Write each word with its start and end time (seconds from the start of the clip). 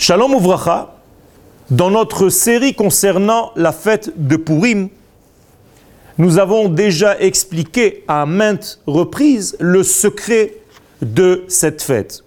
Shalom 0.00 0.32
Uvracha, 0.32 0.94
dans 1.70 1.90
notre 1.90 2.30
série 2.30 2.72
concernant 2.72 3.52
la 3.54 3.70
fête 3.70 4.10
de 4.16 4.36
Purim, 4.36 4.88
nous 6.16 6.38
avons 6.38 6.70
déjà 6.70 7.20
expliqué 7.20 8.02
à 8.08 8.24
maintes 8.24 8.80
reprises 8.86 9.58
le 9.60 9.82
secret 9.82 10.54
de 11.02 11.44
cette 11.48 11.82
fête. 11.82 12.24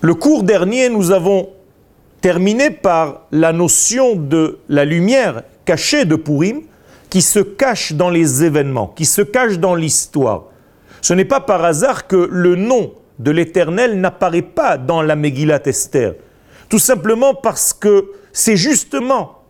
Le 0.00 0.14
cours 0.14 0.42
dernier, 0.42 0.88
nous 0.88 1.12
avons 1.12 1.50
terminé 2.20 2.70
par 2.70 3.20
la 3.30 3.52
notion 3.52 4.16
de 4.16 4.58
la 4.68 4.84
lumière 4.84 5.44
cachée 5.64 6.04
de 6.04 6.16
Purim, 6.16 6.62
qui 7.10 7.22
se 7.22 7.38
cache 7.38 7.92
dans 7.92 8.10
les 8.10 8.42
événements, 8.42 8.88
qui 8.88 9.04
se 9.04 9.22
cache 9.22 9.60
dans 9.60 9.76
l'histoire. 9.76 10.46
Ce 11.00 11.14
n'est 11.14 11.24
pas 11.24 11.40
par 11.40 11.64
hasard 11.64 12.08
que 12.08 12.28
le 12.28 12.56
nom 12.56 12.92
de 13.22 13.30
l'Éternel 13.30 14.00
n'apparaît 14.00 14.42
pas 14.42 14.76
dans 14.76 15.00
la 15.00 15.14
Megillat 15.14 15.62
Esther. 15.66 16.14
Tout 16.68 16.80
simplement 16.80 17.34
parce 17.34 17.72
que 17.72 18.10
c'est 18.32 18.56
justement 18.56 19.42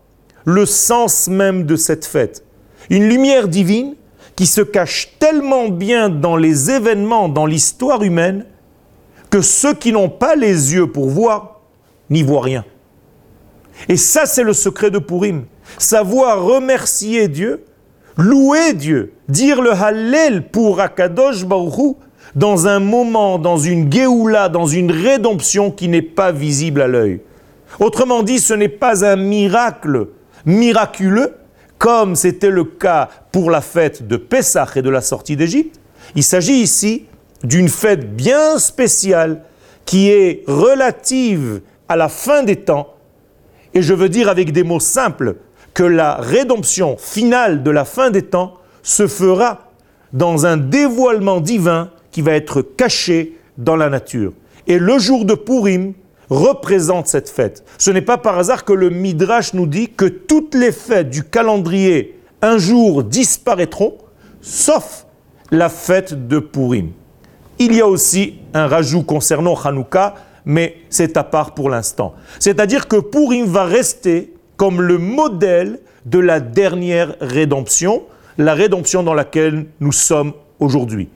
le 0.45 0.67
sens 0.67 1.29
même 1.29 1.65
de 1.65 1.77
cette 1.77 2.05
fête. 2.05 2.45
Une 2.91 3.09
lumière 3.09 3.49
divine 3.49 3.95
qui 4.37 4.47
se 4.47 4.61
cache 4.61 5.15
tellement 5.19 5.69
bien 5.69 6.09
dans 6.09 6.37
les 6.37 6.71
événements, 6.71 7.29
dans 7.29 7.47
l'histoire 7.47 8.03
humaine, 8.03 8.45
que 9.31 9.41
ceux 9.41 9.75
qui 9.75 9.93
n'ont 9.93 10.11
pas 10.11 10.37
les 10.37 10.75
yeux 10.75 10.89
pour 10.89 11.09
voir 11.09 11.61
n'y 12.11 12.23
voient 12.23 12.43
rien. 12.43 12.65
Et 13.89 13.97
ça, 13.97 14.27
c'est 14.27 14.43
le 14.43 14.53
secret 14.53 14.91
de 14.91 14.99
Purim. 14.99 15.45
Savoir 15.79 16.43
remercier 16.43 17.29
Dieu, 17.29 17.65
louer 18.19 18.75
Dieu, 18.75 19.15
dire 19.29 19.63
le 19.63 19.73
Hallel 19.73 20.49
pour 20.49 20.81
Akadosh 20.81 21.47
Baruch 21.47 21.97
dans 22.35 22.67
un 22.67 22.79
moment, 22.79 23.39
dans 23.39 23.59
une 23.59 23.93
Géoula, 23.93 24.49
dans 24.49 24.67
une 24.67 24.91
rédemption 24.91 25.71
qui 25.71 25.89
n'est 25.89 26.03
pas 26.03 26.33
visible 26.33 26.81
à 26.81 26.89
l'œil. 26.89 27.21
Autrement 27.81 28.23
dit, 28.23 28.39
ce 28.39 28.55
n'est 28.55 28.69
pas 28.69 29.05
un 29.05 29.17
miracle 29.17 30.09
miraculeux, 30.45 31.35
comme 31.79 32.17
c'était 32.17 32.51
le 32.51 32.65
cas 32.65 33.09
pour 33.33 33.51
la 33.51 33.61
fête 33.61 34.07
de 34.07 34.17
Pessah 34.17 34.69
et 34.77 34.83
de 34.83 34.91
la 34.91 35.01
sortie 35.01 35.37
d'Égypte. 35.37 35.81
Il 36.15 36.23
s'agit 36.23 36.61
ici 36.61 37.07
d'une 37.43 37.69
fête 37.69 38.15
bien 38.15 38.59
spéciale 38.59 39.43
qui 39.85 40.11
est 40.11 40.45
relative 40.47 41.61
à 41.89 41.97
la 41.97 42.09
fin 42.09 42.43
des 42.43 42.57
temps. 42.57 42.95
Et 43.75 43.83
je 43.83 43.95
veux 43.95 44.09
dire 44.09 44.29
avec 44.29 44.53
des 44.53 44.63
mots 44.63 44.81
simples 44.81 45.37
que 45.75 45.83
la 45.83 46.17
rédemption 46.17 46.97
finale 46.99 47.63
de 47.63 47.71
la 47.71 47.85
fin 47.85 48.11
des 48.11 48.23
temps 48.23 48.55
se 48.83 49.07
fera 49.07 49.71
dans 50.13 50.45
un 50.47 50.57
dévoilement 50.57 51.41
divin 51.41 51.91
qui 52.13 52.23
va 52.23 52.33
être 52.33 52.63
caché 52.63 53.37
dans 53.59 53.77
la 53.77 53.89
nature. 53.89 54.33
Et 54.67 54.79
le 54.79 54.99
jour 54.99 55.25
de 55.25 55.35
Purim 55.35 55.95
représente 56.31 57.09
cette 57.09 57.29
fête. 57.29 57.65
Ce 57.79 57.91
n'est 57.91 58.01
pas 58.01 58.19
par 58.19 58.39
hasard 58.39 58.65
que 58.65 58.73
le 58.73 58.91
Midrash 58.91 59.55
nous 59.55 59.67
dit 59.67 59.89
que 59.89 60.05
toutes 60.05 60.55
les 60.55 60.73
fêtes 60.73 61.11
du 61.11 61.25
calendrier 61.25 62.19
un 62.41 62.59
jour 62.59 63.05
disparaîtront, 63.05 63.99
sauf 64.41 65.07
la 65.51 65.69
fête 65.69 66.27
de 66.29 66.39
Purim. 66.39 66.91
Il 67.59 67.75
y 67.75 67.81
a 67.81 67.87
aussi 67.87 68.39
un 68.55 68.67
rajout 68.67 69.05
concernant 69.05 69.55
Hanouka, 69.55 70.15
mais 70.45 70.77
c'est 70.91 71.17
à 71.17 71.23
part 71.23 71.55
pour 71.55 71.71
l'instant. 71.71 72.15
C'est-à-dire 72.41 72.89
que 72.89 72.97
Purim 72.97 73.47
va 73.47 73.65
rester 73.65 74.33
comme 74.57 74.81
le 74.81 74.99
modèle 74.99 75.79
de 76.07 76.19
la 76.19 76.41
dernière 76.41 77.15
rédemption, 77.21 78.03
la 78.39 78.55
rédemption 78.55 79.03
dans 79.03 79.15
laquelle 79.15 79.67
nous 79.81 79.93
sommes 79.93 80.33
aujourd'hui. 80.59 81.09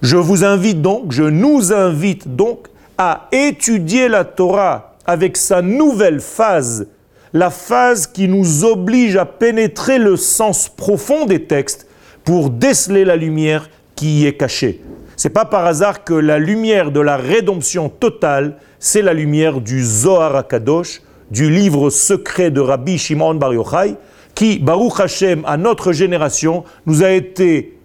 Je 0.00 0.16
vous 0.16 0.44
invite 0.44 0.80
donc, 0.80 1.10
je 1.10 1.24
nous 1.24 1.72
invite 1.72 2.36
donc 2.36 2.68
à 2.98 3.26
étudier 3.32 4.08
la 4.08 4.24
Torah 4.24 4.94
avec 5.04 5.36
sa 5.36 5.60
nouvelle 5.60 6.20
phase, 6.20 6.86
la 7.32 7.50
phase 7.50 8.06
qui 8.06 8.28
nous 8.28 8.64
oblige 8.64 9.16
à 9.16 9.24
pénétrer 9.24 9.98
le 9.98 10.16
sens 10.16 10.68
profond 10.68 11.26
des 11.26 11.44
textes 11.44 11.88
pour 12.24 12.50
déceler 12.50 13.04
la 13.04 13.16
lumière 13.16 13.68
qui 13.96 14.20
y 14.20 14.26
est 14.26 14.36
cachée. 14.36 14.80
C'est 15.16 15.30
pas 15.30 15.44
par 15.44 15.66
hasard 15.66 16.04
que 16.04 16.14
la 16.14 16.38
lumière 16.38 16.92
de 16.92 17.00
la 17.00 17.16
rédemption 17.16 17.88
totale, 17.88 18.56
c'est 18.78 19.02
la 19.02 19.14
lumière 19.14 19.60
du 19.60 19.82
Zohar 19.82 20.36
HaKadosh, 20.36 21.02
du 21.32 21.50
livre 21.50 21.90
secret 21.90 22.52
de 22.52 22.60
Rabbi 22.60 22.98
Shimon 22.98 23.34
Bar 23.34 23.52
Yochai, 23.52 23.96
qui, 24.36 24.60
Baruch 24.60 25.00
Hashem, 25.00 25.42
à 25.44 25.56
notre 25.56 25.90
génération, 25.90 26.62
nous 26.86 27.02
a 27.02 27.10
été 27.10 27.76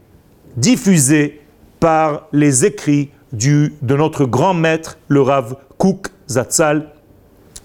diffusé 0.55 1.41
par 1.83 2.27
les 2.31 2.63
écrits 2.63 3.09
de 3.33 3.95
notre 3.97 4.23
grand 4.23 4.53
maître, 4.53 4.97
le 5.09 5.21
Rav 5.21 5.57
Kouk 5.77 6.07
Zatzal, 6.29 6.87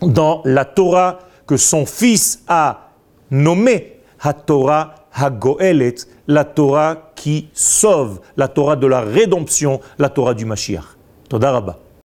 dans 0.02 0.42
la 0.44 0.64
Torah 0.64 1.20
que 1.46 1.56
son 1.56 1.86
fils 1.86 2.42
a 2.48 2.88
nommée 3.30 4.00
HaTorah 4.20 5.06
HaGoelet, 5.14 5.94
la 6.26 6.44
Torah 6.44 7.12
qui 7.14 7.48
sauve, 7.52 8.20
la 8.36 8.48
Torah 8.48 8.74
de 8.74 8.88
la 8.88 9.02
rédemption, 9.02 9.80
la 10.00 10.08
Torah 10.08 10.34
du 10.34 10.44
Mashiach. 10.46 10.96